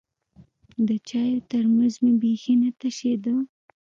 د 0.87 0.89
چايو 1.09 1.45
ترموز 1.49 1.93
مې 2.03 2.13
بيخي 2.21 2.53
نه 2.61 2.69
تشېده. 2.79 3.33